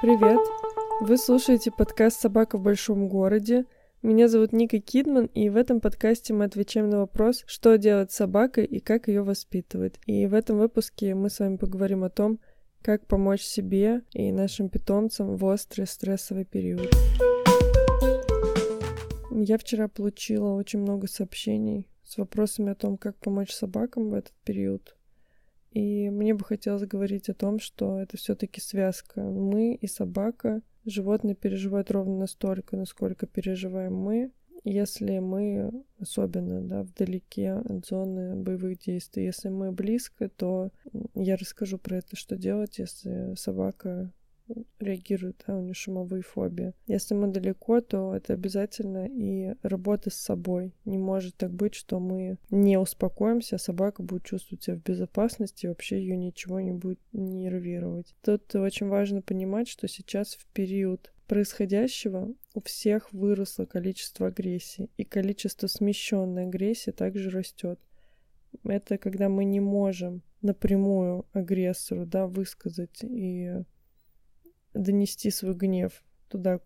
Привет! 0.00 0.38
Вы 1.00 1.18
слушаете 1.18 1.72
подкаст 1.72 2.20
«Собака 2.20 2.56
в 2.56 2.62
большом 2.62 3.08
городе». 3.08 3.64
Меня 4.02 4.28
зовут 4.28 4.52
Ника 4.52 4.78
Кидман, 4.78 5.26
и 5.26 5.48
в 5.48 5.56
этом 5.56 5.80
подкасте 5.80 6.34
мы 6.34 6.44
отвечаем 6.44 6.88
на 6.88 6.98
вопрос, 7.00 7.42
что 7.46 7.76
делать 7.78 8.12
с 8.12 8.16
собакой 8.16 8.64
и 8.64 8.78
как 8.78 9.08
ее 9.08 9.24
воспитывать. 9.24 9.98
И 10.06 10.28
в 10.28 10.34
этом 10.34 10.58
выпуске 10.58 11.16
мы 11.16 11.30
с 11.30 11.40
вами 11.40 11.56
поговорим 11.56 12.04
о 12.04 12.10
том, 12.10 12.38
как 12.80 13.08
помочь 13.08 13.42
себе 13.42 14.02
и 14.12 14.30
нашим 14.30 14.68
питомцам 14.68 15.34
в 15.34 15.44
острый 15.46 15.88
стрессовый 15.88 16.44
период. 16.44 16.94
Я 19.32 19.58
вчера 19.58 19.88
получила 19.88 20.54
очень 20.54 20.78
много 20.78 21.08
сообщений 21.08 21.89
с 22.10 22.16
вопросами 22.18 22.72
о 22.72 22.74
том, 22.74 22.96
как 22.96 23.16
помочь 23.18 23.52
собакам 23.52 24.10
в 24.10 24.14
этот 24.14 24.34
период. 24.44 24.96
И 25.70 26.10
мне 26.10 26.34
бы 26.34 26.44
хотелось 26.44 26.84
говорить 26.84 27.28
о 27.28 27.34
том, 27.34 27.60
что 27.60 28.00
это 28.00 28.16
все-таки 28.16 28.60
связка. 28.60 29.20
Мы 29.22 29.74
и 29.74 29.86
собака. 29.86 30.62
Животные 30.84 31.36
переживают 31.36 31.92
ровно 31.92 32.18
настолько, 32.18 32.76
насколько 32.76 33.28
переживаем 33.28 33.94
мы. 33.94 34.32
Если 34.64 35.20
мы, 35.20 35.84
особенно 36.00 36.60
да, 36.62 36.82
вдалеке 36.82 37.52
от 37.52 37.86
зоны 37.86 38.34
боевых 38.34 38.80
действий, 38.80 39.26
если 39.26 39.48
мы 39.48 39.70
близко, 39.70 40.28
то 40.28 40.72
я 41.14 41.36
расскажу 41.36 41.78
про 41.78 41.98
это, 41.98 42.16
что 42.16 42.36
делать, 42.36 42.78
если 42.78 43.36
собака 43.36 44.12
реагирует, 44.78 45.42
да, 45.46 45.56
у 45.56 45.62
нее 45.62 45.74
шумовые 45.74 46.22
фобии. 46.22 46.74
Если 46.86 47.14
мы 47.14 47.28
далеко, 47.28 47.80
то 47.80 48.14
это 48.14 48.34
обязательно 48.34 49.06
и 49.06 49.54
работа 49.62 50.10
с 50.10 50.14
собой. 50.14 50.72
Не 50.84 50.98
может 50.98 51.36
так 51.36 51.52
быть, 51.52 51.74
что 51.74 52.00
мы 52.00 52.38
не 52.50 52.78
успокоимся, 52.78 53.56
а 53.56 53.58
собака 53.58 54.02
будет 54.02 54.24
чувствовать 54.24 54.62
себя 54.62 54.76
в 54.76 54.82
безопасности, 54.82 55.66
и 55.66 55.68
вообще 55.68 56.00
ее 56.00 56.16
ничего 56.16 56.60
не 56.60 56.72
будет 56.72 57.00
нервировать. 57.12 58.14
Тут 58.22 58.54
очень 58.54 58.88
важно 58.88 59.22
понимать, 59.22 59.68
что 59.68 59.88
сейчас 59.88 60.34
в 60.34 60.46
период 60.46 61.12
происходящего 61.26 62.34
у 62.54 62.60
всех 62.60 63.12
выросло 63.12 63.64
количество 63.64 64.26
агрессии, 64.26 64.90
и 64.96 65.04
количество 65.04 65.68
смещенной 65.68 66.46
агрессии 66.46 66.90
также 66.90 67.30
растет. 67.30 67.78
Это 68.64 68.98
когда 68.98 69.28
мы 69.28 69.44
не 69.44 69.60
можем 69.60 70.22
напрямую 70.42 71.26
агрессору 71.32 72.06
да, 72.06 72.26
высказать 72.26 72.98
и 73.02 73.62
донести 74.74 75.30
свой 75.30 75.54
гнев 75.54 76.02
туда, 76.30 76.60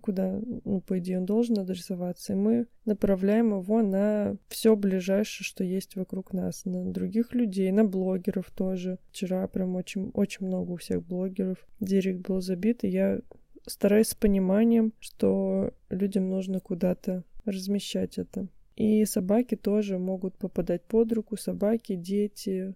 куда, 0.00 0.40
ну, 0.64 0.80
по 0.80 0.98
идее, 0.98 1.18
он 1.18 1.26
должен 1.26 1.58
адресоваться, 1.58 2.32
и 2.32 2.36
мы 2.36 2.66
направляем 2.86 3.56
его 3.56 3.82
на 3.82 4.36
все 4.48 4.74
ближайшее, 4.74 5.44
что 5.44 5.62
есть 5.62 5.94
вокруг 5.94 6.32
нас, 6.32 6.64
на 6.64 6.90
других 6.90 7.34
людей, 7.34 7.70
на 7.70 7.84
блогеров 7.84 8.50
тоже. 8.50 8.98
Вчера 9.10 9.46
прям 9.46 9.76
очень, 9.76 10.10
очень 10.14 10.46
много 10.46 10.72
у 10.72 10.76
всех 10.76 11.04
блогеров 11.04 11.58
директ 11.80 12.26
был 12.26 12.40
забит, 12.40 12.82
и 12.82 12.88
я 12.88 13.20
стараюсь 13.66 14.08
с 14.08 14.14
пониманием, 14.14 14.92
что 15.00 15.74
людям 15.90 16.28
нужно 16.28 16.60
куда-то 16.60 17.24
размещать 17.44 18.18
это. 18.18 18.48
И 18.76 19.04
собаки 19.04 19.54
тоже 19.54 19.98
могут 19.98 20.36
попадать 20.36 20.82
под 20.82 21.12
руку, 21.12 21.36
собаки, 21.36 21.94
дети, 21.94 22.74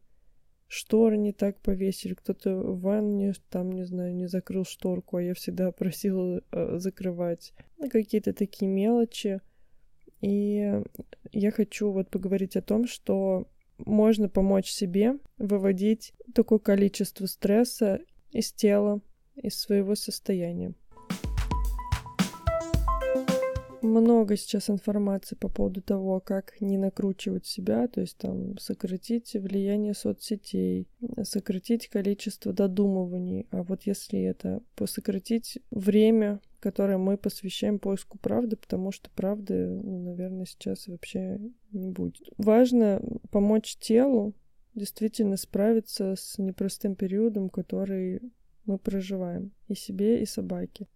шторы 0.69 1.17
не 1.17 1.33
так 1.33 1.61
повесили, 1.61 2.15
кто-то 2.15 2.55
в 2.55 2.81
ванне, 2.81 3.33
там, 3.51 3.73
не 3.73 3.85
знаю, 3.85 4.15
не 4.15 4.29
закрыл 4.29 4.65
шторку, 4.65 5.17
а 5.17 5.23
я 5.23 5.35
всегда 5.35 5.73
просила 5.73 6.43
э, 6.53 6.79
закрывать. 6.79 7.53
Ну, 7.79 7.91
какие-то 7.91 8.33
такие 8.33 8.71
мелочи. 8.71 9.41
И 10.21 10.83
я 11.33 11.51
хочу 11.51 11.91
вот 11.91 12.11
поговорить 12.11 12.57
о 12.57 12.63
том, 12.63 12.87
что 12.87 13.49
можно 13.79 14.29
помочь 14.29 14.69
себе 14.69 15.19
выводить 15.39 16.13
такое 16.35 16.59
количество 16.59 17.27
стресса 17.27 18.01
из 18.33 18.53
тела, 18.53 19.01
из 19.37 19.59
своего 19.59 19.95
состояния 19.95 20.75
много 23.89 24.37
сейчас 24.37 24.71
информации 24.71 25.35
по 25.35 25.49
поводу 25.49 25.83
того, 25.83 26.21
как 26.21 26.61
не 26.61 26.79
накручивать 26.79 27.47
себя, 27.47 27.89
то 27.89 28.01
есть 28.01 28.17
там 28.19 28.57
сократить 28.59 29.35
влияние 29.35 29.95
соцсетей, 29.95 30.89
сократить 31.23 31.89
количество 31.89 32.53
додумываний. 32.53 33.47
А 33.51 33.63
вот 33.63 33.83
если 33.85 34.21
это 34.21 34.63
сократить 34.87 35.59
время, 35.71 36.41
которое 36.61 36.99
мы 36.99 37.17
посвящаем 37.17 37.79
поиску 37.79 38.19
правды, 38.19 38.57
потому 38.57 38.93
что 38.93 39.11
правды, 39.11 39.67
ну, 39.67 40.05
наверное, 40.05 40.47
сейчас 40.47 40.87
вообще 40.89 41.41
не 41.73 41.89
будет. 41.89 42.29
Важно 42.37 43.01
помочь 43.31 43.77
телу 43.77 44.35
действительно 44.75 45.37
справиться 45.37 46.15
с 46.17 46.39
непростым 46.39 46.95
периодом, 46.95 47.51
который 47.51 48.21
мы 48.67 48.79
проживаем 48.79 49.53
и 49.69 49.75
себе, 49.75 50.23
и 50.23 50.27
собаке. 50.27 50.87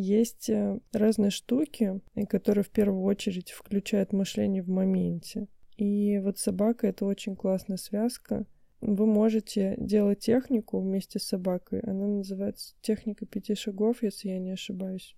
Есть 0.00 0.48
э, 0.48 0.78
разные 0.92 1.32
штуки, 1.32 2.00
которые 2.28 2.62
в 2.62 2.70
первую 2.70 3.02
очередь 3.02 3.50
включают 3.50 4.12
мышление 4.12 4.62
в 4.62 4.68
моменте. 4.68 5.48
И 5.76 6.20
вот 6.22 6.38
собака— 6.38 6.86
это 6.88 7.04
очень 7.04 7.34
классная 7.34 7.78
связка. 7.78 8.46
Вы 8.80 9.06
можете 9.06 9.74
делать 9.76 10.20
технику 10.20 10.78
вместе 10.78 11.18
с 11.18 11.24
собакой. 11.24 11.80
Она 11.80 12.06
называется 12.06 12.76
техника 12.80 13.26
пяти 13.26 13.56
шагов, 13.56 14.04
если 14.04 14.28
я 14.28 14.38
не 14.38 14.52
ошибаюсь. 14.52 15.16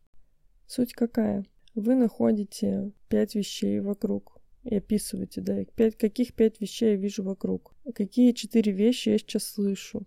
Суть 0.66 0.94
какая? 0.94 1.44
Вы 1.74 1.94
находите 1.94 2.90
пять 3.10 3.34
вещей 3.34 3.80
вокруг 3.80 4.40
и 4.64 4.76
описываете, 4.76 5.42
да, 5.42 5.62
пять, 5.76 5.98
каких 5.98 6.32
пять 6.32 6.58
вещей 6.58 6.92
я 6.92 6.96
вижу 6.96 7.22
вокруг, 7.22 7.74
какие 7.94 8.32
четыре 8.32 8.72
вещи 8.72 9.10
я 9.10 9.18
сейчас 9.18 9.44
слышу, 9.44 10.06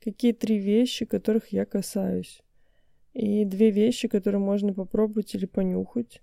какие 0.00 0.32
три 0.32 0.58
вещи, 0.58 1.04
которых 1.04 1.48
я 1.48 1.66
касаюсь, 1.66 2.42
и 3.14 3.44
две 3.44 3.70
вещи, 3.70 4.08
которые 4.08 4.40
можно 4.40 4.74
попробовать 4.74 5.34
или 5.34 5.46
понюхать. 5.46 6.20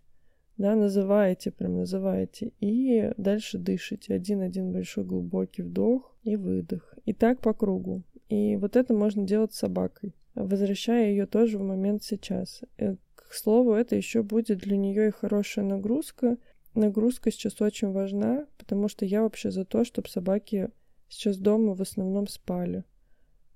Да, 0.58 0.76
называете, 0.76 1.50
прям 1.50 1.78
называете. 1.78 2.52
И 2.60 3.12
дальше 3.18 3.58
дышите. 3.58 4.14
Один-один 4.14 4.72
большой 4.72 5.06
глубокий 5.06 5.64
вдох 5.64 6.16
и 6.24 6.36
выдох. 6.36 6.94
И 7.06 7.14
так 7.14 7.42
по 7.42 7.54
кругу. 7.54 8.04
И 8.30 8.58
вот 8.58 8.76
это 8.76 8.94
можно 8.94 9.24
делать 9.24 9.54
с 9.54 9.60
собакой, 9.60 10.14
возвращая 10.36 11.10
ее 11.10 11.26
тоже 11.26 11.58
в 11.58 11.64
момент 11.64 12.04
сейчас. 12.04 12.62
И, 12.78 12.84
э, 12.84 12.96
к 13.16 13.34
слову, 13.34 13.74
это 13.74 13.96
еще 13.96 14.22
будет 14.22 14.60
для 14.60 14.78
нее 14.78 15.08
и 15.08 15.12
хорошая 15.12 15.66
нагрузка. 15.66 16.38
Нагрузка 16.76 17.32
сейчас 17.32 17.60
очень 17.62 17.92
важна, 17.92 18.46
потому 18.58 18.88
что 18.88 19.06
я 19.06 19.24
вообще 19.24 19.52
за 19.52 19.66
то, 19.66 19.84
чтобы 19.84 20.10
собаки 20.10 20.70
сейчас 21.10 21.38
дома 21.38 21.74
в 21.74 21.82
основном 21.82 22.28
спали. 22.28 22.84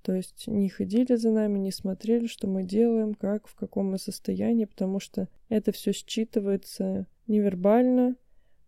То 0.06 0.14
есть 0.14 0.46
не 0.46 0.70
ходили 0.70 1.16
за 1.16 1.32
нами, 1.32 1.58
не 1.58 1.72
смотрели, 1.72 2.28
что 2.28 2.46
мы 2.46 2.62
делаем, 2.62 3.16
как, 3.16 3.48
в 3.48 3.56
каком 3.56 3.90
мы 3.90 3.98
состоянии, 3.98 4.66
потому 4.66 5.00
что 5.00 5.28
это 5.50 5.72
все 5.72 5.92
считывается 5.94 7.08
невербально, 7.26 8.16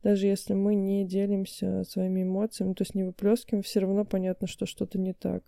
даже 0.01 0.25
если 0.25 0.55
мы 0.55 0.73
не 0.73 1.05
делимся 1.05 1.83
своими 1.83 2.23
эмоциями, 2.23 2.73
то 2.73 2.81
есть 2.81 2.95
не 2.95 3.03
выплескиваем, 3.03 3.61
все 3.61 3.81
равно 3.81 4.03
понятно, 4.03 4.47
что 4.47 4.65
что-то 4.65 4.97
не 4.97 5.13
так. 5.13 5.43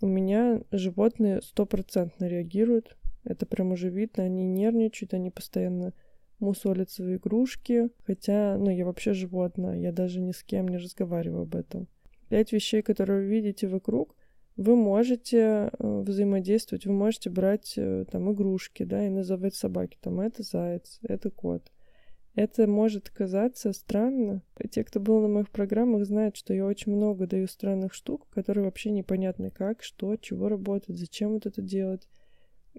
У 0.00 0.06
меня 0.06 0.62
животные 0.70 1.42
стопроцентно 1.42 2.24
реагируют, 2.24 2.96
это 3.22 3.44
прям 3.44 3.72
уже 3.72 3.90
видно, 3.90 4.22
они 4.22 4.46
нервничают, 4.46 5.12
они 5.12 5.30
постоянно 5.30 5.92
мусолят 6.38 6.90
свои 6.90 7.16
игрушки, 7.16 7.90
хотя, 8.06 8.56
ну, 8.56 8.70
я 8.70 8.86
вообще 8.86 9.12
животное, 9.12 9.78
я 9.78 9.92
даже 9.92 10.22
ни 10.22 10.32
с 10.32 10.42
кем 10.42 10.68
не 10.68 10.78
разговариваю 10.78 11.42
об 11.42 11.54
этом. 11.54 11.86
Пять 12.30 12.52
вещей, 12.52 12.80
которые 12.80 13.20
вы 13.20 13.26
видите 13.26 13.68
вокруг— 13.68 14.15
вы 14.56 14.76
можете 14.76 15.38
э, 15.38 15.68
взаимодействовать, 15.78 16.86
вы 16.86 16.92
можете 16.92 17.30
брать 17.30 17.74
э, 17.76 18.04
там 18.10 18.32
игрушки, 18.32 18.84
да, 18.84 19.06
и 19.06 19.10
называть 19.10 19.54
собаки, 19.54 19.98
там, 20.00 20.20
это 20.20 20.42
заяц, 20.42 20.98
это 21.02 21.30
кот. 21.30 21.70
Это 22.34 22.66
может 22.66 23.08
казаться 23.08 23.72
странно. 23.72 24.42
Те, 24.70 24.84
кто 24.84 25.00
был 25.00 25.20
на 25.20 25.28
моих 25.28 25.50
программах, 25.50 26.04
знают, 26.04 26.36
что 26.36 26.52
я 26.52 26.66
очень 26.66 26.92
много 26.92 27.26
даю 27.26 27.48
странных 27.48 27.94
штук, 27.94 28.28
которые 28.28 28.64
вообще 28.64 28.90
непонятны 28.90 29.50
как, 29.50 29.82
что, 29.82 30.16
чего 30.16 30.48
работать, 30.48 30.98
зачем 30.98 31.32
вот 31.32 31.46
это 31.46 31.62
делать. 31.62 32.08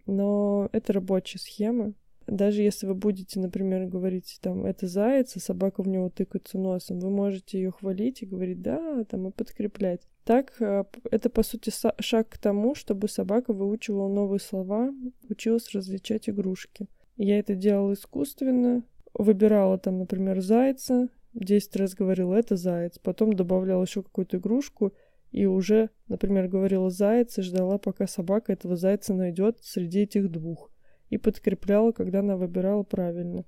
Но 0.05 0.69
это 0.73 0.93
рабочая 0.93 1.39
схема, 1.39 1.93
даже 2.27 2.61
если 2.61 2.85
вы 2.85 2.93
будете, 2.93 3.39
например, 3.39 3.87
говорить, 3.87 4.37
там, 4.41 4.65
это 4.65 4.87
заяц, 4.87 5.35
а 5.37 5.39
собака 5.39 5.81
в 5.81 5.87
него 5.87 6.09
тыкается 6.09 6.57
носом, 6.57 6.99
вы 6.99 7.09
можете 7.09 7.57
ее 7.57 7.71
хвалить 7.71 8.21
и 8.21 8.25
говорить, 8.25 8.61
да, 8.61 9.03
там, 9.05 9.27
и 9.27 9.31
подкреплять. 9.31 10.01
Так, 10.27 10.55
э, 10.59 10.83
это, 11.09 11.29
по 11.29 11.41
сути, 11.41 11.71
шаг 12.01 12.27
к 12.27 12.37
тому, 12.37 12.75
чтобы 12.75 13.07
собака 13.07 13.53
выучивала 13.53 14.13
новые 14.13 14.41
слова, 14.41 14.93
училась 15.29 15.71
различать 15.71 16.27
игрушки. 16.27 16.87
Я 17.15 17.39
это 17.39 17.55
делала 17.55 17.93
искусственно, 17.93 18.83
выбирала 19.13 19.77
там, 19.77 19.99
например, 19.99 20.41
зайца, 20.41 21.07
10 21.33 21.75
раз 21.77 21.93
говорила, 21.93 22.35
это 22.35 22.57
заяц, 22.57 22.99
потом 22.99 23.37
добавляла 23.37 23.83
еще 23.83 24.03
какую-то 24.03 24.35
игрушку, 24.35 24.91
и 25.31 25.45
уже, 25.45 25.91
например, 26.09 26.49
говорила 26.49 26.89
заяц 26.89 27.37
и 27.37 27.41
ждала, 27.41 27.77
пока 27.77 28.05
собака 28.05 28.51
этого 28.51 28.75
зайца 28.75 29.13
найдет 29.13 29.59
среди 29.61 30.01
этих 30.01 30.29
двух 30.29 30.73
и 31.09 31.17
подкрепляла, 31.17 31.93
когда 31.93 32.19
она 32.19 32.35
выбирала 32.35 32.83
правильно. 32.83 33.45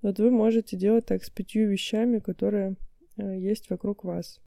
Вот 0.00 0.18
вы 0.18 0.30
можете 0.30 0.78
делать 0.78 1.04
так 1.04 1.22
с 1.22 1.28
пятью 1.28 1.68
вещами, 1.68 2.18
которые 2.18 2.76
э, 3.18 3.38
есть 3.38 3.68
вокруг 3.68 4.04
вас. 4.04 4.40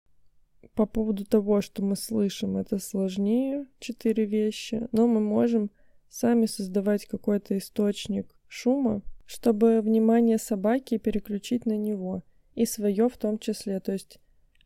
По 0.73 0.85
поводу 0.85 1.25
того, 1.25 1.61
что 1.61 1.83
мы 1.83 1.95
слышим, 1.95 2.57
это 2.57 2.79
сложнее, 2.79 3.67
четыре 3.79 4.25
вещи, 4.25 4.87
но 4.91 5.07
мы 5.07 5.19
можем 5.19 5.71
сами 6.09 6.45
создавать 6.45 7.05
какой-то 7.05 7.57
источник 7.57 8.33
шума, 8.47 9.01
чтобы 9.25 9.81
внимание 9.81 10.37
собаки 10.37 10.97
переключить 10.97 11.65
на 11.65 11.77
него, 11.77 12.23
и 12.55 12.65
свое 12.65 13.09
в 13.09 13.17
том 13.17 13.39
числе, 13.39 13.79
то 13.79 13.91
есть 13.91 14.19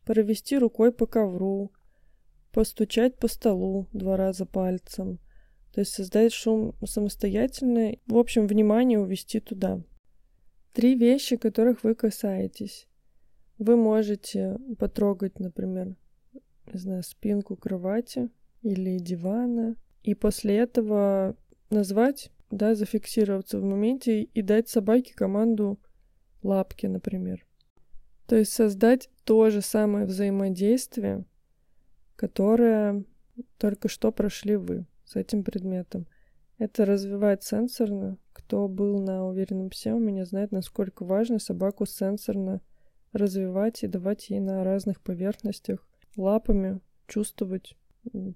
провести 0.04 0.56
рукой 0.58 0.92
по 0.92 1.06
ковру, 1.06 1.72
постучать 2.52 3.16
по 3.16 3.28
столу 3.28 3.88
два 3.92 4.16
раза 4.16 4.46
пальцем, 4.46 5.18
то 5.72 5.80
есть 5.80 5.92
создать 5.92 6.32
шум 6.32 6.74
самостоятельно, 6.84 7.96
в 8.06 8.16
общем, 8.16 8.46
внимание 8.46 9.00
увести 9.00 9.40
туда. 9.40 9.82
Три 10.72 10.94
вещи, 10.94 11.36
которых 11.36 11.82
вы 11.82 11.94
касаетесь. 11.94 12.86
Вы 13.62 13.76
можете 13.76 14.58
потрогать, 14.76 15.38
например, 15.38 15.94
не 16.72 16.80
знаю, 16.80 17.04
спинку 17.04 17.54
кровати 17.54 18.28
или 18.60 18.98
дивана, 18.98 19.76
и 20.02 20.16
после 20.16 20.56
этого 20.56 21.36
назвать, 21.70 22.32
да, 22.50 22.74
зафиксироваться 22.74 23.60
в 23.60 23.62
моменте 23.62 24.24
и 24.24 24.42
дать 24.42 24.68
собаке 24.68 25.14
команду 25.14 25.78
лапки, 26.42 26.86
например. 26.86 27.46
То 28.26 28.34
есть 28.34 28.52
создать 28.52 29.10
то 29.22 29.48
же 29.48 29.60
самое 29.60 30.06
взаимодействие, 30.06 31.24
которое 32.16 33.04
только 33.58 33.88
что 33.88 34.10
прошли 34.10 34.56
вы 34.56 34.86
с 35.04 35.14
этим 35.14 35.44
предметом. 35.44 36.08
Это 36.58 36.84
развивает 36.84 37.44
сенсорно. 37.44 38.18
Кто 38.32 38.66
был 38.66 38.98
на 38.98 39.24
уверенном 39.24 39.70
псе, 39.70 39.92
у 39.92 40.00
меня 40.00 40.24
знает, 40.24 40.50
насколько 40.50 41.04
важно 41.04 41.38
собаку 41.38 41.86
сенсорно 41.86 42.60
развивать 43.12 43.82
и 43.82 43.88
давать 43.88 44.30
ей 44.30 44.40
на 44.40 44.64
разных 44.64 45.00
поверхностях 45.00 45.86
лапами 46.16 46.80
чувствовать 47.06 47.76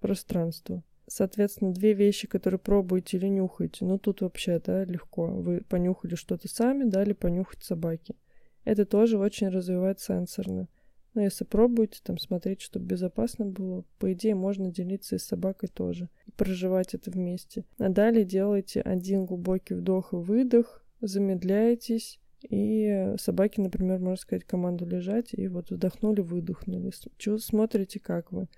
пространство. 0.01 0.83
Соответственно, 1.09 1.73
две 1.73 1.93
вещи, 1.93 2.27
которые 2.27 2.59
пробуете 2.59 3.17
или 3.17 3.29
нюхаете. 3.29 3.85
Ну, 3.85 3.99
тут 3.99 4.23
вообще, 4.23 4.61
да, 4.65 4.85
легко. 4.85 5.27
Вы 5.27 5.61
понюхали 5.61 6.17
что-то 6.17 6.49
сами, 6.49 6.85
дали 6.85 7.13
понюхать 7.13 7.63
собаке. 7.63 8.17
Это 8.65 8.85
тоже 8.85 9.17
очень 9.19 9.49
развивает 9.49 10.01
сенсорно. 10.01 10.69
Но 11.15 11.23
если 11.23 11.45
пробуете, 11.45 12.01
там, 12.03 12.19
смотреть, 12.19 12.61
чтобы 12.61 12.87
безопасно 12.87 13.47
было, 13.47 13.85
по 13.99 14.13
идее, 14.13 14.35
можно 14.35 14.71
делиться 14.71 15.17
и 15.17 15.19
с 15.19 15.25
собакой 15.25 15.69
тоже. 15.69 16.11
Проживать 16.37 16.93
это 16.93 17.11
вместе. 17.11 17.65
А 17.79 17.89
далее 17.89 18.25
делайте 18.25 18.83
один 18.83 19.25
глубокий 19.25 19.75
вдох 19.75 20.13
и 20.13 20.17
выдох, 20.17 20.85
замедляетесь, 21.01 22.21
и 22.43 23.15
собаке, 23.19 23.63
например, 23.63 23.99
можно 23.99 24.17
сказать 24.17 24.45
команду 24.45 24.87
лежать, 24.87 25.33
и 25.33 25.49
вот 25.49 25.71
вдохнули, 25.71 26.21
выдохнули. 26.21 26.93
Смотрите, 27.39 28.01
как 28.01 28.33
вы. 28.33 28.49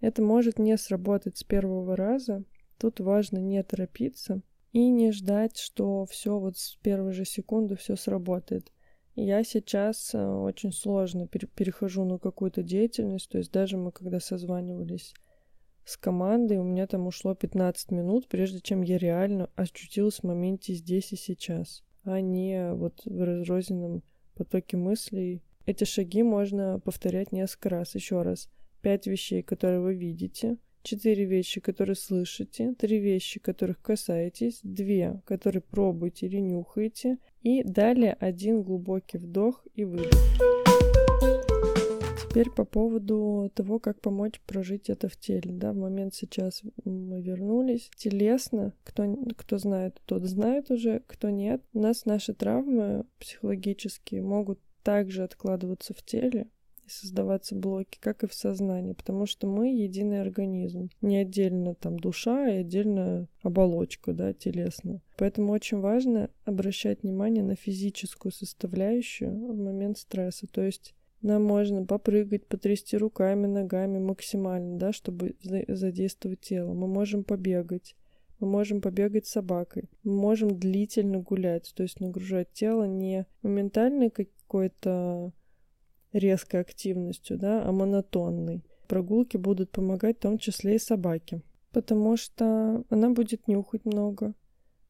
Это 0.00 0.22
может 0.22 0.58
не 0.58 0.76
сработать 0.76 1.38
с 1.38 1.44
первого 1.44 1.96
раза. 1.96 2.44
Тут 2.78 3.00
важно 3.00 3.38
не 3.38 3.62
торопиться 3.62 4.42
и 4.72 4.88
не 4.88 5.12
ждать, 5.12 5.56
что 5.58 6.06
все 6.06 6.38
вот 6.38 6.58
с 6.58 6.76
первой 6.82 7.12
же 7.12 7.24
секунды 7.24 7.76
все 7.76 7.94
сработает. 7.94 8.72
Я 9.14 9.44
сейчас 9.44 10.14
э, 10.14 10.24
очень 10.24 10.72
сложно 10.72 11.28
перехожу 11.28 12.04
на 12.04 12.18
какую-то 12.18 12.62
деятельность, 12.62 13.28
то 13.28 13.38
есть 13.38 13.52
даже 13.52 13.76
мы 13.76 13.92
когда 13.92 14.20
созванивались 14.20 15.14
с 15.84 15.98
командой, 15.98 16.56
у 16.56 16.64
меня 16.64 16.86
там 16.86 17.06
ушло 17.06 17.34
15 17.34 17.90
минут, 17.90 18.28
прежде 18.28 18.60
чем 18.60 18.82
я 18.82 18.96
реально 18.96 19.50
очутилась 19.54 20.20
в 20.20 20.22
моменте 20.24 20.72
здесь 20.72 21.12
и 21.12 21.16
сейчас, 21.16 21.84
а 22.04 22.20
не 22.20 22.72
вот 22.74 23.02
в 23.04 23.24
разрозненном 23.24 24.02
потоке 24.34 24.76
мыслей. 24.76 25.42
Эти 25.66 25.84
шаги 25.84 26.22
можно 26.22 26.80
повторять 26.80 27.32
несколько 27.32 27.68
раз, 27.68 27.94
еще 27.94 28.22
раз– 28.22 28.48
пять 28.82 29.06
вещей, 29.06 29.42
которые 29.42 29.80
вы 29.80 29.94
видите, 29.94 30.58
четыре 30.82 31.24
вещи, 31.24 31.60
которые 31.60 31.96
слышите, 31.96 32.74
три 32.74 32.98
вещи, 32.98 33.40
которых 33.40 33.80
касаетесь, 33.80 34.60
две, 34.62 35.22
которые 35.24 35.62
пробуете 35.62 36.26
или 36.26 36.38
нюхаете, 36.38 37.18
и 37.40 37.62
далее 37.62 38.16
один 38.18 38.62
глубокий 38.62 39.18
вдох 39.18 39.64
и 39.74 39.84
выдох. 39.84 40.71
Теперь 42.32 42.50
по 42.50 42.64
поводу 42.64 43.52
того, 43.54 43.78
как 43.78 44.00
помочь 44.00 44.40
прожить 44.46 44.88
это 44.88 45.06
в 45.06 45.18
теле. 45.18 45.52
Да, 45.52 45.74
в 45.74 45.76
момент 45.76 46.14
сейчас 46.14 46.62
мы 46.82 47.20
вернулись. 47.20 47.90
Телесно, 47.94 48.72
кто, 48.84 49.04
кто 49.36 49.58
знает, 49.58 50.00
тот 50.06 50.22
знает 50.22 50.70
уже, 50.70 51.02
кто 51.06 51.28
нет. 51.28 51.62
У 51.74 51.80
нас 51.80 52.06
наши 52.06 52.32
травмы 52.32 53.04
психологические 53.18 54.22
могут 54.22 54.58
также 54.82 55.24
откладываться 55.24 55.92
в 55.92 56.02
теле, 56.02 56.48
и 56.86 56.88
создаваться 56.88 57.54
блоки, 57.54 57.98
как 58.00 58.24
и 58.24 58.26
в 58.26 58.32
сознании, 58.32 58.94
потому 58.94 59.26
что 59.26 59.46
мы 59.46 59.68
единый 59.68 60.22
организм, 60.22 60.88
не 61.02 61.18
отдельно 61.18 61.74
там 61.74 61.98
душа 61.98 62.48
и 62.48 62.60
отдельно 62.60 63.28
оболочка, 63.42 64.14
да, 64.14 64.32
телесная. 64.32 65.02
Поэтому 65.18 65.52
очень 65.52 65.80
важно 65.80 66.30
обращать 66.44 67.02
внимание 67.02 67.44
на 67.44 67.56
физическую 67.56 68.32
составляющую 68.32 69.30
в 69.30 69.56
момент 69.56 69.98
стресса, 69.98 70.46
то 70.46 70.62
есть 70.62 70.94
нам 71.22 71.44
можно 71.44 71.84
попрыгать, 71.84 72.46
потрясти 72.46 72.96
руками, 72.96 73.46
ногами 73.46 73.98
максимально, 73.98 74.78
да, 74.78 74.92
чтобы 74.92 75.36
задействовать 75.68 76.40
тело. 76.40 76.72
Мы 76.72 76.88
можем 76.88 77.24
побегать, 77.24 77.94
мы 78.40 78.48
можем 78.48 78.80
побегать 78.80 79.26
с 79.26 79.32
собакой, 79.32 79.88
мы 80.02 80.12
можем 80.14 80.58
длительно 80.58 81.20
гулять, 81.20 81.72
то 81.76 81.84
есть 81.84 82.00
нагружать 82.00 82.52
тело 82.52 82.84
не 82.84 83.26
моментальной 83.42 84.10
какой-то 84.10 85.32
резкой 86.12 86.60
активностью, 86.60 87.38
да, 87.38 87.64
а 87.64 87.72
монотонной. 87.72 88.64
Прогулки 88.88 89.36
будут 89.36 89.70
помогать 89.70 90.18
в 90.18 90.22
том 90.22 90.38
числе 90.38 90.74
и 90.74 90.78
собаке, 90.78 91.42
потому 91.70 92.16
что 92.16 92.84
она 92.90 93.10
будет 93.10 93.48
нюхать 93.48 93.84
много, 93.84 94.34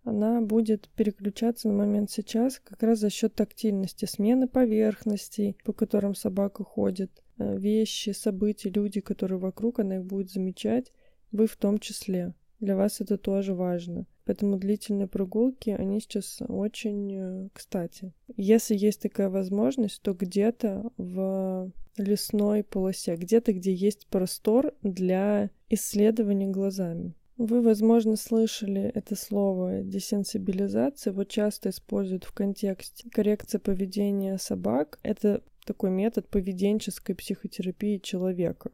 она 0.04 0.40
будет 0.40 0.88
переключаться 0.96 1.68
на 1.68 1.74
момент 1.74 2.10
сейчас 2.10 2.58
как 2.58 2.82
раз 2.82 2.98
за 2.98 3.10
счет 3.10 3.34
тактильности, 3.34 4.04
смены 4.04 4.48
поверхностей, 4.48 5.56
по 5.64 5.72
которым 5.72 6.14
собака 6.14 6.64
ходит, 6.64 7.22
э, 7.38 7.56
вещи, 7.58 8.10
события, 8.10 8.70
люди, 8.70 9.00
которые 9.00 9.38
вокруг, 9.38 9.78
она 9.78 9.96
их 9.96 10.04
будет 10.04 10.30
замечать, 10.30 10.92
вы 11.30 11.46
в 11.46 11.56
том 11.56 11.78
числе. 11.78 12.34
Для 12.60 12.76
вас 12.76 13.00
это 13.00 13.16
тоже 13.16 13.54
важно. 13.54 14.06
Поэтому 14.24 14.56
длительные 14.56 15.08
прогулки, 15.08 15.70
они 15.70 16.00
сейчас 16.00 16.38
очень 16.46 17.12
э, 17.12 17.48
кстати. 17.52 18.12
Если 18.36 18.76
есть 18.76 19.02
такая 19.02 19.28
возможность, 19.28 20.00
то 20.02 20.14
где-то 20.14 20.90
в 20.96 21.72
лесной 21.96 22.62
полосе, 22.62 23.16
где-то, 23.16 23.52
где 23.52 23.72
есть 23.74 24.06
простор 24.06 24.74
для 24.82 25.50
исследования 25.68 26.46
глазами. 26.46 27.14
Вы, 27.36 27.62
возможно, 27.62 28.16
слышали 28.16 28.82
это 28.82 29.16
слово 29.16 29.82
десенсибилизация. 29.82 31.12
Его 31.12 31.24
часто 31.24 31.70
используют 31.70 32.24
в 32.24 32.32
контексте 32.32 33.08
коррекции 33.10 33.58
поведения 33.58 34.38
собак. 34.38 34.98
Это 35.02 35.42
такой 35.64 35.90
метод 35.90 36.28
поведенческой 36.28 37.14
психотерапии 37.14 37.98
человека 37.98 38.70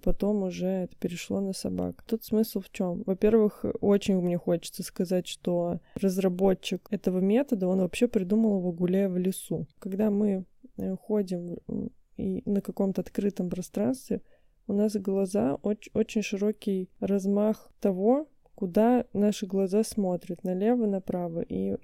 потом 0.00 0.42
уже 0.42 0.66
это 0.66 0.96
перешло 0.96 1.40
на 1.40 1.52
собак. 1.52 2.02
Тут 2.06 2.24
смысл 2.24 2.60
в 2.60 2.70
чем? 2.70 3.02
Во-первых, 3.06 3.64
очень 3.80 4.16
мне 4.20 4.38
хочется 4.38 4.82
сказать, 4.82 5.26
что 5.26 5.80
разработчик 5.94 6.86
этого 6.90 7.20
метода, 7.20 7.68
он 7.68 7.80
вообще 7.80 8.08
придумал 8.08 8.58
его 8.58 8.72
гуляя 8.72 9.08
в 9.08 9.16
лесу. 9.16 9.66
Когда 9.78 10.10
мы 10.10 10.44
э, 10.76 10.96
ходим 10.96 11.58
и 12.16 12.42
на 12.44 12.60
каком-то 12.60 13.00
открытом 13.00 13.48
пространстве, 13.48 14.22
у 14.70 14.72
нас 14.72 14.94
глаза 14.94 15.56
очень, 15.62 15.90
очень 15.94 16.22
широкий 16.22 16.88
размах 17.00 17.72
того, 17.80 18.28
куда 18.54 19.04
наши 19.12 19.46
глаза 19.46 19.82
смотрят, 19.82 20.44
налево, 20.44 20.86
направо. 20.86 21.40
И 21.40 21.76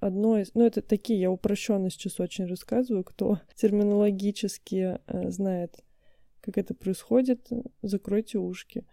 одно 0.00 0.38
из... 0.38 0.52
Ну, 0.54 0.64
это 0.64 0.82
такие, 0.82 1.20
я 1.20 1.30
упрощенно 1.30 1.88
сейчас 1.88 2.18
очень 2.18 2.46
рассказываю, 2.46 3.04
кто 3.04 3.38
терминологически 3.54 4.98
э, 5.06 5.30
знает 5.30 5.82
как 6.40 6.58
это 6.58 6.74
происходит, 6.74 7.48
закройте 7.82 8.38
ушки. 8.38 8.84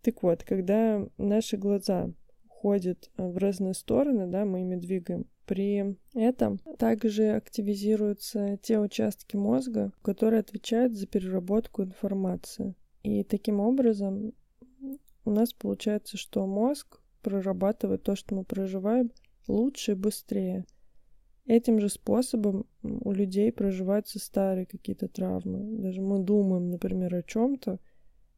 Так 0.00 0.22
вот, 0.22 0.42
когда 0.42 1.06
наши 1.18 1.58
глаза 1.58 2.10
ходят 2.48 3.10
э, 3.18 3.28
в 3.28 3.36
разные 3.36 3.74
стороны, 3.74 4.26
да, 4.26 4.46
мы 4.46 4.62
ими 4.62 4.76
двигаем, 4.76 5.26
при 5.44 5.98
этом 6.14 6.60
также 6.78 7.32
активизируются 7.32 8.58
те 8.62 8.78
участки 8.78 9.36
мозга, 9.36 9.92
которые 10.00 10.40
отвечают 10.40 10.94
за 10.94 11.06
переработку 11.06 11.82
информации. 11.82 12.74
И 13.04 13.22
таким 13.22 13.60
образом 13.60 14.32
у 15.24 15.30
нас 15.30 15.52
получается, 15.52 16.16
что 16.16 16.46
мозг 16.46 17.00
прорабатывает 17.22 18.02
то, 18.02 18.16
что 18.16 18.34
мы 18.34 18.44
проживаем, 18.44 19.12
лучше 19.46 19.92
и 19.92 19.94
быстрее. 19.94 20.64
Этим 21.46 21.78
же 21.78 21.90
способом 21.90 22.66
у 22.82 23.12
людей 23.12 23.52
проживаются 23.52 24.18
старые 24.18 24.64
какие-то 24.64 25.08
травмы. 25.08 25.78
Даже 25.82 26.00
мы 26.00 26.18
думаем, 26.18 26.70
например, 26.70 27.14
о 27.14 27.22
чем-то, 27.22 27.78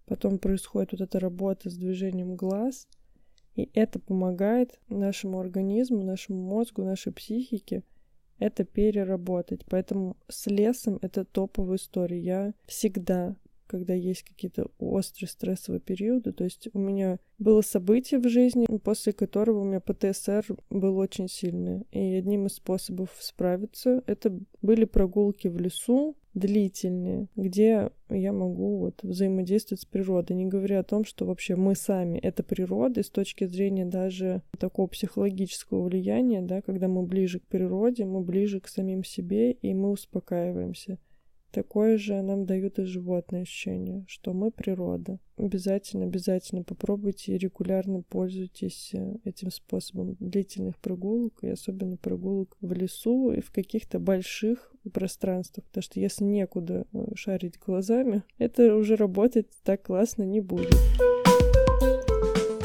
потом 0.04 0.38
происходит 0.38 0.92
вот 0.92 1.00
эта 1.00 1.20
работа 1.20 1.70
с 1.70 1.76
движением 1.76 2.34
глаз, 2.34 2.88
и 3.54 3.70
это 3.72 4.00
помогает 4.00 4.80
нашему 4.88 5.38
организму, 5.38 6.02
нашему 6.02 6.42
мозгу, 6.42 6.82
нашей 6.82 7.12
психике 7.12 7.84
это 8.38 8.64
переработать. 8.64 9.64
Поэтому 9.68 10.16
с 10.28 10.46
лесом 10.46 10.98
это 11.02 11.24
топовая 11.24 11.76
история. 11.76 12.20
Я 12.20 12.54
всегда 12.66 13.36
когда 13.66 13.94
есть 13.94 14.22
какие-то 14.22 14.68
острые 14.78 15.28
стрессовые 15.28 15.80
периоды. 15.80 16.32
То 16.32 16.44
есть 16.44 16.68
у 16.72 16.78
меня 16.78 17.18
было 17.38 17.60
событие 17.60 18.20
в 18.20 18.28
жизни, 18.28 18.66
после 18.82 19.12
которого 19.12 19.60
у 19.60 19.64
меня 19.64 19.80
ПТСР 19.80 20.44
был 20.70 20.96
очень 20.98 21.28
сильный. 21.28 21.86
И 21.92 22.14
одним 22.14 22.46
из 22.46 22.54
способов 22.54 23.10
справиться 23.20 24.02
это 24.06 24.38
были 24.62 24.84
прогулки 24.84 25.48
в 25.48 25.58
лесу, 25.58 26.16
длительные, 26.36 27.28
где 27.34 27.90
я 28.10 28.32
могу 28.32 28.76
вот 28.76 29.02
взаимодействовать 29.02 29.80
с 29.80 29.86
природой, 29.86 30.36
не 30.36 30.44
говоря 30.44 30.80
о 30.80 30.84
том, 30.84 31.06
что 31.06 31.24
вообще 31.24 31.56
мы 31.56 31.74
сами— 31.74 32.18
это 32.22 32.42
природа, 32.42 33.00
и 33.00 33.04
с 33.04 33.08
точки 33.08 33.46
зрения 33.46 33.86
даже 33.86 34.42
такого 34.58 34.86
психологического 34.86 35.82
влияния, 35.84 36.42
да, 36.42 36.60
когда 36.60 36.88
мы 36.88 37.04
ближе 37.04 37.40
к 37.40 37.46
природе, 37.46 38.04
мы 38.04 38.20
ближе 38.20 38.60
к 38.60 38.68
самим 38.68 39.02
себе, 39.02 39.52
и 39.52 39.72
мы 39.72 39.90
успокаиваемся. 39.90 40.98
Такое 41.56 41.96
же 41.96 42.20
нам 42.20 42.44
дают 42.44 42.78
и 42.78 42.84
животные 42.84 43.44
ощущения, 43.44 44.04
что 44.08 44.34
мы 44.34 44.50
природа. 44.50 45.18
Обязательно, 45.38 46.04
обязательно 46.04 46.64
попробуйте 46.64 47.34
и 47.34 47.38
регулярно 47.38 48.02
пользуйтесь 48.02 48.90
э, 48.92 49.16
этим 49.24 49.50
способом 49.50 50.18
длительных 50.20 50.76
прогулок, 50.76 51.32
и 51.40 51.48
особенно 51.48 51.96
прогулок 51.96 52.54
в 52.60 52.74
лесу 52.74 53.32
и 53.32 53.40
в 53.40 53.50
каких-то 53.52 53.98
больших 53.98 54.70
пространствах, 54.92 55.64
потому 55.64 55.82
что 55.82 55.98
если 55.98 56.24
некуда 56.24 56.84
э, 56.92 57.06
шарить 57.14 57.58
глазами, 57.58 58.22
это 58.36 58.76
уже 58.76 58.94
работать 58.94 59.46
так 59.64 59.84
классно 59.84 60.24
не 60.24 60.42
будет. 60.42 60.76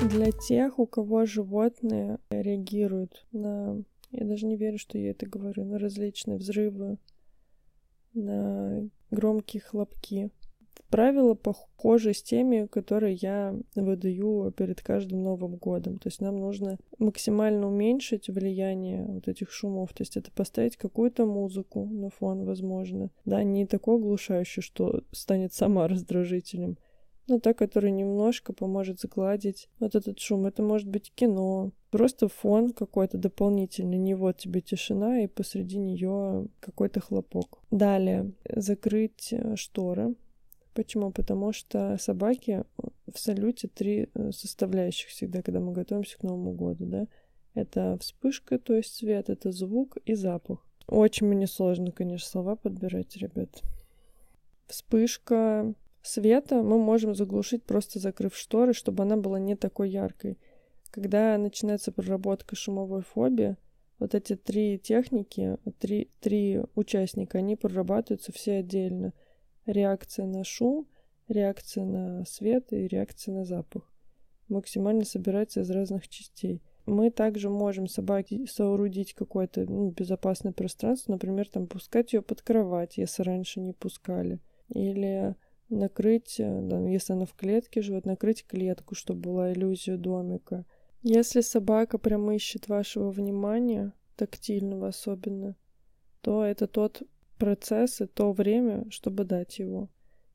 Для 0.10 0.34
тех, 0.34 0.80
у 0.80 0.86
кого 0.86 1.26
животные 1.26 2.20
реагируют 2.30 3.26
на... 3.32 3.82
Я 4.12 4.26
даже 4.26 4.48
не 4.48 4.58
верю, 4.58 4.78
что 4.78 4.98
я 4.98 5.12
это 5.12 5.28
говорю, 5.28 5.64
на 5.64 5.80
различные 5.80 6.38
взрывы, 6.38 6.98
на 8.14 8.90
громкие 9.10 9.62
хлопки. 9.62 10.30
Правила 10.90 11.36
похожи 11.36 12.14
с 12.14 12.22
теми, 12.22 12.66
которые 12.66 13.14
я 13.16 13.56
выдаю 13.76 14.52
перед 14.52 14.82
каждым 14.82 15.24
Новым 15.24 15.56
годом. 15.56 16.00
То 16.00 16.08
есть 16.08 16.20
нам 16.20 16.38
нужно 16.38 16.78
максимально 17.00 17.68
уменьшить 17.68 18.28
влияние 18.30 19.06
вот 19.06 19.30
этих 19.30 19.52
шумов. 19.52 19.94
То 19.94 20.02
есть 20.02 20.18
это 20.18 20.32
поставить 20.32 20.76
какую-то 20.76 21.26
музыку 21.26 21.86
на 21.86 22.10
фон, 22.10 22.44
возможно. 22.44 23.10
Да, 23.24 23.42
не 23.44 23.66
такой 23.66 23.96
оглушающий, 23.96 24.62
что 24.62 25.04
станет 25.12 25.54
сама 25.54 25.88
раздражителем, 25.90 26.78
но 27.32 27.40
та, 27.40 27.54
которая 27.54 27.92
немножко 27.92 28.54
поможет 28.54 29.00
сгладить 29.00 29.70
вот 29.80 29.96
этот 29.96 30.20
шум. 30.20 30.46
Это 30.46 30.62
может 30.62 30.88
быть 30.88 31.12
кино, 31.16 31.72
просто 31.90 32.28
фон 32.28 32.74
какой-то 32.74 33.18
дополнительный, 33.18 33.98
не 33.98 34.14
вот 34.14 34.38
тебе 34.38 34.62
тишина 34.62 35.22
и 35.22 35.28
посреди 35.28 35.78
нее 35.78 36.48
какой-то 36.60 37.00
хлопок. 37.00 37.60
Далее, 37.72 38.34
закрыть 38.54 39.30
э, 39.32 39.56
шторы. 39.56 40.16
Почему? 40.74 41.12
Потому 41.12 41.52
что 41.52 41.98
собаки 42.00 42.64
в 43.12 43.18
салюте 43.18 43.68
три 43.68 44.10
э, 44.14 44.32
составляющих 44.32 45.10
всегда, 45.10 45.42
когда 45.42 45.60
мы 45.60 45.72
готовимся 45.72 46.18
к 46.18 46.24
Новому 46.24 46.54
году, 46.54 46.86
да. 46.86 47.08
Это 47.54 47.98
вспышка, 48.00 48.60
то 48.60 48.76
есть 48.76 48.94
свет, 48.94 49.30
это 49.30 49.52
звук 49.52 49.98
и 50.06 50.14
запах. 50.14 50.66
Очень 50.88 51.28
мне 51.28 51.48
сложно, 51.48 51.92
конечно, 51.92 52.28
слова 52.28 52.56
подбирать, 52.56 53.16
ребят. 53.18 53.62
Вспышка 54.68 55.74
света 56.02 56.62
мы 56.62 56.78
можем 56.78 57.16
заглушить, 57.16 57.64
просто 57.64 58.00
закрыв 58.00 58.36
шторы, 58.36 58.74
чтобы 58.74 59.04
она 59.04 59.18
была 59.18 59.40
не 59.40 59.56
такой 59.56 59.90
яркой. 59.90 60.38
Когда 60.90 61.38
начинается 61.38 61.92
проработка 61.92 62.56
шумовой 62.56 63.02
фобии, 63.02 63.56
вот 64.00 64.16
эти 64.16 64.36
три 64.36 64.80
техники, 64.80 65.58
три, 65.80 66.10
три 66.20 66.62
участника, 66.76 67.38
они 67.38 67.56
прорабатываются 67.56 68.32
все 68.32 68.58
отдельно. 68.58 69.14
Реакция 69.66 70.26
на 70.26 70.44
шум, 70.44 70.88
реакция 71.28 71.86
на 71.86 72.26
свет 72.26 72.74
и 72.74 72.88
реакция 72.88 73.36
на 73.36 73.46
запах. 73.46 73.90
Максимально 74.50 75.06
собирается 75.06 75.62
из 75.62 75.70
разных 75.70 76.08
частей. 76.10 76.62
Мы 76.86 77.12
также 77.12 77.50
можем 77.50 77.88
собаке 77.88 78.46
соорудить 78.48 79.14
какое-то 79.14 79.66
ну, 79.66 79.92
безопасное 79.92 80.52
пространство, 80.52 81.12
например, 81.12 81.48
там 81.48 81.68
пускать 81.68 82.12
ее 82.14 82.22
под 82.22 82.42
кровать, 82.42 82.98
если 82.98 83.22
раньше 83.22 83.60
не 83.60 83.74
пускали. 83.74 84.40
Или 84.70 85.36
накрыть, 85.72 86.40
э, 86.40 86.62
да, 86.62 86.80
если 86.88 87.14
она 87.14 87.26
в 87.26 87.34
клетке 87.34 87.82
живет, 87.82 88.06
накрыть 88.06 88.46
клетку, 88.46 88.96
чтобы 88.96 89.22
была 89.22 89.54
иллюзия 89.54 89.98
домика. 89.98 90.66
Если 91.02 91.42
собака 91.42 91.98
прям 91.98 92.30
ищет 92.32 92.68
вашего 92.68 93.10
внимания, 93.10 93.94
тактильного 94.16 94.90
особенно, 94.90 95.56
то 96.22 96.44
это 96.44 96.68
тот 96.68 97.02
процесс 97.40 98.02
и 98.02 98.06
то 98.06 98.34
время, 98.34 98.86
чтобы 98.92 99.24
дать 99.24 99.58
его. 99.58 99.90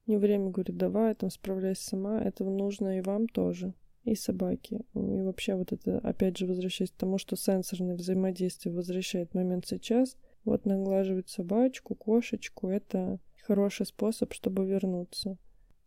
Не 0.06 0.16
время 0.16 0.50
говорит, 0.50 0.76
давай, 0.76 1.14
там 1.14 1.30
справляйся 1.30 1.90
сама, 1.90 2.20
этого 2.20 2.50
нужно 2.50 2.98
и 2.98 3.00
вам 3.00 3.28
тоже, 3.28 3.74
и 4.04 4.14
собаке. 4.14 4.80
И 4.94 5.22
вообще 5.22 5.54
вот 5.54 5.72
это, 5.72 5.98
опять 5.98 6.36
же, 6.36 6.46
возвращаясь 6.46 6.90
к 6.90 6.96
тому, 6.96 7.18
что 7.18 7.36
сенсорное 7.36 7.94
взаимодействие 7.94 8.74
возвращает 8.74 9.34
момент 9.34 9.66
сейчас, 9.66 10.16
вот 10.44 10.64
наглаживать 10.64 11.28
собачку, 11.28 11.94
кошечку, 11.94 12.68
это 12.68 13.18
хороший 13.46 13.86
способ, 13.86 14.32
чтобы 14.32 14.66
вернуться. 14.66 15.38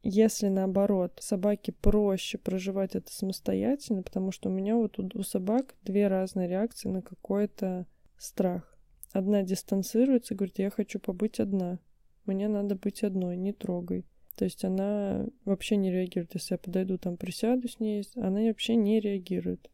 Если 0.02 0.48
наоборот, 0.48 1.20
собаке 1.20 1.74
проще 1.74 2.38
проживать 2.38 2.96
это 2.96 3.12
самостоятельно, 3.12 4.02
потому 4.02 4.32
что 4.32 4.50
у 4.50 4.52
меня 4.52 4.78
вот 4.78 4.98
у, 4.98 5.10
у 5.14 5.24
собак 5.24 5.76
две 5.84 6.08
разные 6.08 6.48
реакции 6.48 6.88
на 6.88 7.02
какой-то 7.02 7.86
страх. 8.18 8.78
Одна 9.12 9.44
дистанцируется, 9.44 10.36
говорит, 10.36 10.60
я 10.60 10.70
хочу 10.70 11.00
побыть 11.00 11.40
одна. 11.40 11.80
Мне 12.26 12.48
надо 12.48 12.76
быть 12.76 13.04
одной, 13.04 13.36
не 13.36 13.52
трогай. 13.52 14.06
То 14.38 14.46
есть 14.46 14.64
она 14.64 15.26
вообще 15.44 15.76
не 15.76 15.92
реагирует. 15.92 16.36
Если 16.36 16.54
я 16.54 16.58
подойду, 16.58 16.98
там 16.98 17.18
присяду 17.18 17.68
с 17.68 17.80
ней, 17.80 18.06
она 18.16 18.40
вообще 18.40 18.76
не 18.76 19.02
реагирует. 19.02 19.70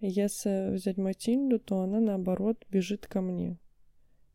Если 0.00 0.74
взять 0.74 0.98
Матильду, 0.98 1.58
то 1.58 1.80
она 1.80 2.00
наоборот 2.00 2.66
бежит 2.70 3.06
ко 3.06 3.22
мне. 3.22 3.56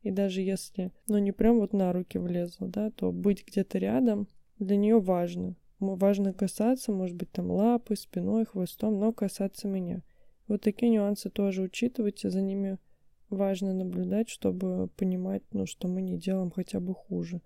И 0.04 0.12
даже 0.12 0.42
если, 0.42 0.92
ну 1.08 1.18
не 1.18 1.32
прям 1.32 1.60
вот 1.60 1.74
на 1.74 1.92
руки 1.92 2.18
влезла, 2.18 2.68
да, 2.68 2.92
то 2.92 3.12
быть 3.12 3.46
где-то 3.48 3.78
рядом 3.80 4.28
для 4.60 4.76
нее 4.76 5.00
важно. 5.00 5.56
Важно 5.80 6.34
касаться, 6.34 6.92
может 6.92 7.16
быть, 7.16 7.32
там 7.32 7.52
лапы, 7.52 7.96
спиной, 7.96 8.46
хвостом, 8.46 9.00
но 9.00 9.12
касаться 9.12 9.68
меня. 9.68 10.04
Вот 10.48 10.62
такие 10.62 10.92
нюансы 10.92 11.30
тоже 11.30 11.64
учитывайте, 11.64 12.30
за 12.30 12.42
ними 12.42 12.78
важно 13.30 13.74
наблюдать, 13.74 14.30
чтобы 14.30 14.90
понимать, 14.96 15.44
ну, 15.52 15.66
что 15.66 15.88
мы 15.88 16.02
не 16.02 16.18
делаем 16.18 16.52
хотя 16.52 16.80
бы 16.80 16.94
хуже. 16.94 17.42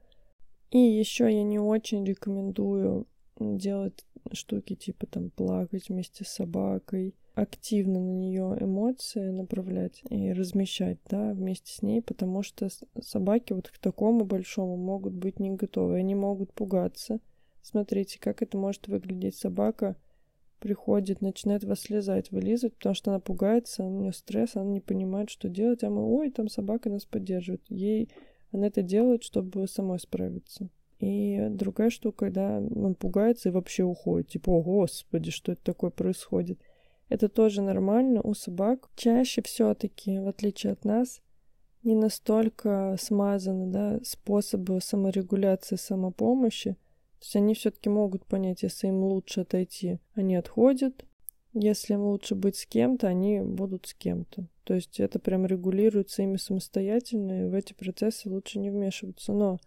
И 0.72 0.78
еще 0.78 1.26
я 1.32 1.44
не 1.44 1.60
очень 1.60 2.04
рекомендую 2.04 3.08
делать 3.40 4.06
штуки 4.34 4.76
типа 4.76 5.06
там 5.06 5.30
плакать 5.30 5.90
вместе 5.90 6.26
с 6.26 6.30
собакой, 6.30 7.16
активно 7.38 8.00
на 8.00 8.12
нее 8.12 8.58
эмоции 8.60 9.30
направлять 9.30 10.02
и 10.10 10.34
размещать, 10.34 10.98
да, 11.08 11.34
вместе 11.34 11.72
с 11.72 11.84
ней, 11.84 12.02
потому 12.02 12.42
что 12.42 12.70
собаки 13.02 13.54
вот 13.54 13.70
к 13.70 13.78
такому 13.78 14.26
большому 14.26 14.76
могут 14.76 15.14
быть 15.14 15.40
не 15.40 15.52
готовы, 15.52 15.98
они 15.98 16.16
могут 16.16 16.52
пугаться. 16.52 17.20
Смотрите, 17.62 18.20
как 18.20 18.42
это 18.42 18.58
может 18.58 18.88
выглядеть. 18.88 19.36
Собака 19.36 19.98
приходит, 20.60 21.22
начинает 21.22 21.64
вас 21.64 21.82
слезать, 21.82 22.32
вылизывать, 22.32 22.76
потому 22.76 22.96
что 22.96 23.12
она 23.12 23.20
пугается, 23.20 23.84
у 23.84 23.90
нее 23.92 24.14
стресс, 24.14 24.56
она 24.56 24.72
не 24.72 24.82
понимает, 24.82 25.30
что 25.30 25.48
делать, 25.48 25.84
а 25.84 25.92
мы, 25.92 26.04
ой, 26.04 26.32
там 26.32 26.50
собака 26.50 26.90
нас 26.90 27.06
поддерживает. 27.06 27.62
Ей 27.70 28.10
она 28.52 28.68
это 28.68 28.82
делает, 28.82 29.24
чтобы 29.24 29.68
самой 29.68 30.00
справиться. 30.00 30.70
И 31.00 31.48
другая 31.52 31.92
штука, 31.92 32.26
когда 32.26 32.58
он 32.58 32.96
пугается 32.96 33.50
и 33.50 33.52
вообще 33.52 33.84
уходит. 33.84 34.30
Типа, 34.30 34.50
о, 34.50 34.64
господи, 34.64 35.30
что 35.30 35.52
это 35.52 35.62
такое 35.64 35.92
происходит? 35.92 36.60
Это 37.10 37.30
тоже 37.30 37.62
нормально 37.62 38.22
у 38.22 38.34
собак. 38.34 38.90
Чаще 38.96 39.42
все-таки, 39.42 40.20
в 40.20 40.28
отличие 40.28 40.74
от 40.74 40.84
нас, 40.84 41.22
не 41.84 41.96
настолько 41.96 42.98
смазаны 43.00 43.68
да, 43.68 44.00
способы 44.04 44.82
саморегуляции, 44.82 45.78
самопомощи. 45.78 46.74
То 47.20 47.24
есть 47.24 47.36
они 47.36 47.54
все-таки 47.54 47.90
могут 47.90 48.26
понять, 48.26 48.64
если 48.64 48.88
им 48.88 49.04
лучше 49.04 49.42
отойти, 49.42 50.00
они 50.14 50.36
отходят. 50.36 51.06
Если 51.54 51.94
им 51.94 52.02
лучше 52.02 52.36
быть 52.36 52.58
с 52.58 52.66
кем-то, 52.66 53.08
они 53.08 53.40
будут 53.40 53.88
с 53.88 53.94
кем-то. 53.94 54.48
То 54.64 54.76
есть 54.76 55.00
это 55.00 55.18
прям 55.18 55.46
регулируется 55.46 56.22
ими 56.22 56.38
самостоятельно, 56.38 57.46
и 57.46 57.50
в 57.50 57.54
эти 57.54 57.74
процессы 57.74 58.30
лучше 58.30 58.60
не 58.60 58.70
вмешиваться. 58.70 59.32
Но 59.34 59.58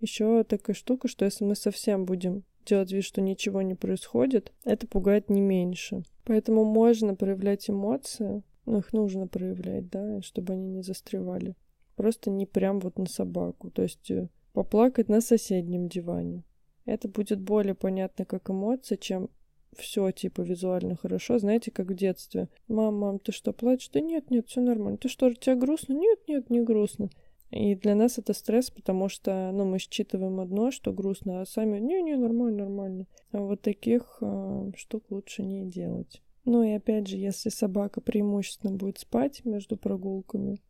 еще 0.00 0.44
такая 0.44 0.74
штука, 0.74 1.08
что 1.08 1.24
если 1.24 1.44
мы 1.44 1.56
совсем 1.56 2.06
будем 2.06 2.44
делать 2.68 2.92
вид, 2.92 3.04
что 3.04 3.20
ничего 3.20 3.62
не 3.62 3.74
происходит, 3.74 4.52
это 4.64 4.86
пугает 4.86 5.30
не 5.30 5.40
меньше. 5.40 6.02
Поэтому 6.24 6.64
можно 6.64 7.14
проявлять 7.14 7.68
эмоции, 7.70 8.42
но 8.66 8.78
их 8.78 8.92
нужно 8.92 9.26
проявлять, 9.26 9.88
да, 9.88 10.20
чтобы 10.22 10.52
они 10.52 10.68
не 10.68 10.82
застревали. 10.82 11.54
Просто 11.96 12.30
не 12.30 12.46
прям 12.46 12.80
вот 12.80 12.98
на 12.98 13.06
собаку. 13.06 13.70
То 13.70 13.82
есть 13.82 14.10
э, 14.10 14.28
поплакать 14.52 15.08
на 15.08 15.20
соседнем 15.20 15.88
диване. 15.88 16.44
Это 16.84 17.08
будет 17.08 17.40
более 17.40 17.74
понятно 17.74 18.24
как 18.24 18.50
эмоция, 18.50 18.98
чем 18.98 19.30
все 19.76 20.10
типа 20.10 20.42
визуально 20.42 20.96
хорошо. 20.96 21.38
Знаете, 21.38 21.70
как 21.70 21.88
в 21.88 21.94
детстве. 21.94 22.48
Мам, 22.68 22.98
мам, 22.98 23.18
ты 23.18 23.32
что, 23.32 23.52
плачешь? 23.52 23.90
Да 23.90 24.00
нет, 24.00 24.30
нет, 24.30 24.46
все 24.48 24.60
нормально. 24.60 24.98
Ты 24.98 25.08
что, 25.08 25.32
тебе 25.32 25.56
грустно? 25.56 25.94
Нет, 25.94 26.20
нет, 26.28 26.50
не 26.50 26.60
грустно. 26.62 27.10
И 27.50 27.74
для 27.74 27.94
нас 27.94 28.18
это 28.18 28.34
стресс, 28.34 28.70
потому 28.70 29.08
что, 29.08 29.50
ну, 29.52 29.64
мы 29.64 29.78
считываем 29.78 30.38
одно, 30.40 30.70
что 30.70 30.92
грустно, 30.92 31.40
а 31.40 31.46
сами, 31.46 31.78
не-не, 31.78 32.16
нормально, 32.16 32.64
нормально. 32.64 33.06
А 33.32 33.38
вот 33.38 33.62
таких 33.62 34.18
э, 34.20 34.70
штук 34.76 35.04
лучше 35.10 35.42
не 35.42 35.64
делать. 35.64 36.22
Ну 36.44 36.62
и 36.62 36.72
опять 36.72 37.06
же, 37.06 37.16
если 37.16 37.48
собака 37.48 38.00
преимущественно 38.00 38.74
будет 38.74 38.98
спать 38.98 39.44
между 39.44 39.76
прогулками, 39.76 40.60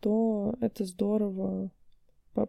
то 0.00 0.56
это 0.60 0.84
здорово 0.84 1.70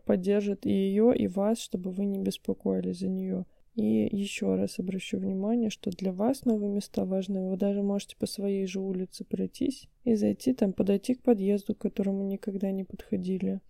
поддержит 0.05 0.65
и 0.65 0.72
ее, 0.72 1.15
и 1.15 1.27
вас, 1.27 1.60
чтобы 1.60 1.91
вы 1.91 2.05
не 2.05 2.19
беспокоились 2.19 3.00
за 3.00 3.10
нее. 3.10 3.45
И 3.75 4.07
еще 4.15 4.53
раз 4.55 4.77
обращу 4.77 5.17
внимание, 5.17 5.71
что 5.71 5.89
для 5.89 6.13
вас 6.13 6.45
новые 6.45 6.69
места 6.69 7.05
важны. 7.05 7.49
Вы 7.49 7.57
даже 7.57 7.81
можете 7.81 8.15
по 8.17 8.27
своей 8.27 8.67
же 8.67 8.79
улице 8.79 9.25
пройтись 9.25 9.89
и 10.03 10.13
зайти 10.15 10.53
там, 10.53 10.73
подойти 10.73 11.15
к 11.15 11.23
подъезду, 11.23 11.73
к 11.73 11.79
которому 11.79 12.23
никогда 12.23 12.71
не 12.71 12.83
подходили. 12.83 13.61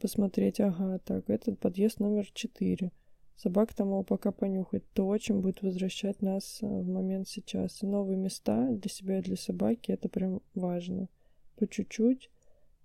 Посмотреть, 0.00 0.60
ага, 0.60 0.98
так, 1.04 1.28
этот 1.28 1.58
подъезд 1.58 2.00
номер 2.00 2.26
4. 2.32 2.90
Собака 3.36 3.74
там 3.74 3.88
его 3.88 4.02
пока 4.02 4.32
понюхает. 4.32 4.84
То 4.92 5.06
очень 5.06 5.40
будет 5.40 5.62
возвращать 5.62 6.20
нас 6.20 6.58
э, 6.60 6.66
в 6.66 6.86
момент 6.86 7.26
сейчас. 7.26 7.82
И 7.82 7.86
новые 7.86 8.18
места 8.18 8.68
для 8.70 8.90
себя 8.90 9.18
и 9.18 9.22
для 9.22 9.36
собаки 9.36 9.92
это 9.92 10.10
прям 10.10 10.42
важно. 10.54 11.08
По 11.56 11.66
чуть-чуть, 11.66 12.30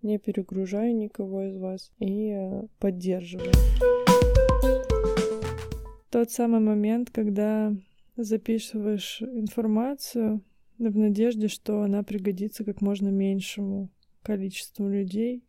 не 0.02 0.18
перегружая 0.18 0.94
никого 0.94 1.44
из 1.44 1.58
вас 1.58 1.92
и 2.00 2.32
э, 2.32 2.68
поддерживая 2.80 3.52
тот 6.16 6.32
самый 6.32 6.62
момент, 6.62 7.10
когда 7.12 7.76
записываешь 8.16 9.22
информацию 9.22 10.42
в 10.78 10.98
надежде, 10.98 11.50
что 11.50 11.82
она 11.82 12.04
пригодится 12.04 12.64
как 12.64 12.80
можно 12.80 13.10
меньшему 13.10 13.92
количеству 14.22 14.88
людей. 14.88 15.44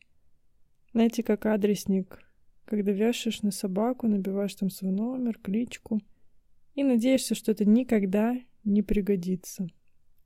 Знаете, 0.93 1.23
как 1.23 1.47
адресник, 1.47 2.19
когда 2.65 2.91
вешаешь 2.91 3.43
на 3.43 3.53
собаку, 3.53 4.09
набиваешь 4.09 4.57
там 4.57 4.69
свой 4.69 4.91
номер, 4.91 5.39
кличку 5.39 6.01
и 6.75 6.83
надеешься, 6.83 7.37
что 7.37 7.53
это 7.53 7.65
никогда 7.65 8.37
не 8.65 8.83
пригодится. 8.83 9.69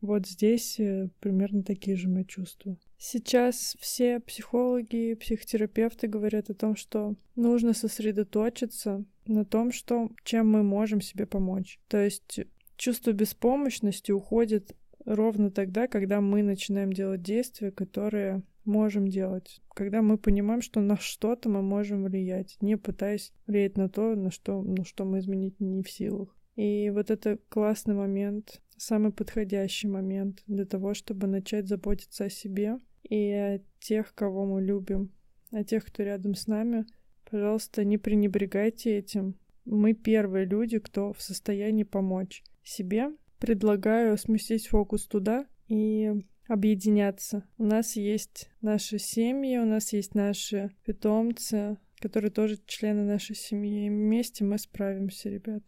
Вот 0.01 0.27
здесь 0.27 0.81
э, 0.81 1.11
примерно 1.21 1.63
такие 1.63 1.99
же 1.99 2.09
мои 2.09 2.25
чувства. 2.25 2.79
Сейчас 2.97 3.77
все 3.79 4.21
психологи, 4.21 5.13
психотерапевты 5.21 6.07
говорят 6.07 6.49
о 6.49 6.55
том, 6.55 6.77
что 6.77 7.15
нужно 7.37 7.75
сосредоточиться 7.75 9.05
на 9.31 9.45
том, 9.45 9.73
что, 9.73 10.11
чем 10.25 10.51
мы 10.51 10.63
можем 10.63 11.01
себе 11.01 11.27
помочь. 11.27 11.79
То 11.89 11.99
есть 11.99 12.41
чувство 12.77 13.13
беспомощности 13.13 14.13
уходит 14.13 14.77
ровно 15.05 15.51
тогда, 15.51 15.87
когда 15.87 16.21
мы 16.21 16.43
начинаем 16.43 16.93
делать 16.93 17.23
действия, 17.23 17.71
которые 17.71 18.43
можем 18.65 19.09
делать, 19.09 19.61
когда 19.75 20.03
мы 20.03 20.19
понимаем, 20.19 20.61
что 20.61 20.81
на 20.81 20.97
что-то 20.99 21.49
мы 21.49 21.63
можем 21.63 22.05
влиять, 22.05 22.57
не 22.61 22.77
пытаясь 22.77 23.33
влиять 23.47 23.77
на 23.77 23.89
то, 23.89 24.15
на 24.15 24.31
что, 24.31 24.63
ну, 24.63 24.85
что 24.85 25.05
мы 25.05 25.21
изменить 25.21 25.59
не 25.61 25.83
в 25.83 25.91
силах. 25.91 26.37
И 26.57 26.91
вот 26.91 27.11
это 27.11 27.39
классный 27.49 27.95
момент, 27.95 28.61
самый 28.77 29.13
подходящий 29.13 29.89
момент 29.89 30.43
для 30.47 30.67
того, 30.67 30.95
чтобы 30.95 31.27
начать 31.27 31.69
заботиться 31.69 32.25
о 32.25 32.31
себе 32.31 32.79
и 33.03 33.31
о 33.31 33.61
тех, 33.79 34.15
кого 34.15 34.45
мы 34.45 34.63
любим, 34.63 35.11
о 35.53 35.65
тех, 35.65 35.87
кто 35.87 36.03
рядом 36.03 36.35
с 36.35 36.47
нами— 36.47 36.85
Пожалуйста, 37.31 37.85
не 37.85 37.97
пренебрегайте 37.97 38.99
этим. 38.99 39.37
Мы 39.65 39.95
первые 39.95 40.47
люди, 40.47 40.79
кто 40.79 41.13
в 41.13 41.23
состоянии 41.23 41.85
помочь 41.85 42.43
себе. 42.63 43.11
Предлагаю 43.39 44.19
сместить 44.19 44.67
фокус 44.67 45.07
туда 45.07 45.47
и 45.69 46.13
объединяться. 46.49 47.45
У 47.57 47.65
нас 47.65 47.95
есть 47.95 48.51
наши 48.61 48.99
семьи, 48.99 49.59
у 49.59 49.65
нас 49.65 49.93
есть 49.93 50.15
наши 50.15 50.71
питомцы, 50.85 51.79
которые 52.01 52.33
тоже 52.33 52.59
члены 52.67 53.05
нашей 53.05 53.37
семьи. 53.37 53.87
И 53.87 53.91
вместе 53.91 54.45
мы 54.45 54.59
справимся, 54.59 55.29
ребят. 55.29 55.63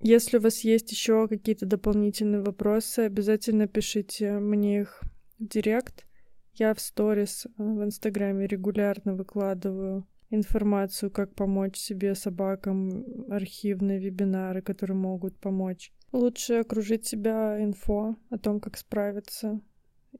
Если 0.00 0.38
у 0.38 0.40
вас 0.40 0.60
есть 0.60 0.92
еще 0.92 1.26
какие-то 1.26 1.66
дополнительные 1.66 2.42
вопросы, 2.42 3.00
обязательно 3.00 3.66
пишите 3.66 4.38
мне 4.38 4.82
их 4.82 5.02
в 5.38 5.46
директ. 5.48 6.06
Я 6.54 6.72
в 6.74 6.80
сторис 6.80 7.46
э, 7.46 7.50
в 7.56 7.82
Инстаграме 7.82 8.46
регулярно 8.46 9.14
выкладываю 9.14 10.06
информацию, 10.30 11.10
как 11.10 11.34
помочь 11.34 11.76
себе 11.76 12.14
собакам, 12.14 13.04
архивные 13.30 13.98
вебинары, 13.98 14.62
которые 14.62 14.96
могут 14.96 15.38
помочь. 15.38 15.92
Лучше 16.12 16.54
окружить 16.54 17.06
себя 17.06 17.62
инфо 17.62 18.16
о 18.30 18.38
том, 18.38 18.60
как 18.60 18.76
справиться 18.76 19.60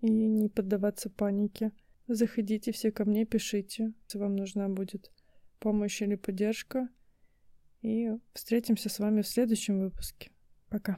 и 0.00 0.10
не 0.10 0.48
поддаваться 0.48 1.10
панике. 1.10 1.72
Заходите 2.06 2.72
все 2.72 2.90
ко 2.90 3.04
мне, 3.04 3.26
пишите, 3.26 3.92
если 4.04 4.18
вам 4.18 4.36
нужна 4.36 4.68
будет 4.68 5.10
помощь 5.58 6.00
или 6.02 6.14
поддержка. 6.14 6.88
И 7.82 8.10
встретимся 8.32 8.88
с 8.88 8.98
вами 8.98 9.22
в 9.22 9.28
следующем 9.28 9.80
выпуске. 9.80 10.30
Пока. 10.68 10.96